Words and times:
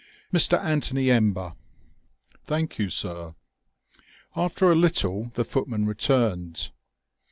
"Mr. 0.33 0.57
Anthony 0.59 1.11
Ember." 1.11 1.53
"Thank 2.45 2.79
you, 2.79 2.89
sir." 2.89 3.35
After 4.35 4.71
a 4.71 4.75
little 4.75 5.29
the 5.35 5.43
footman 5.45 5.85
returned. 5.85 6.71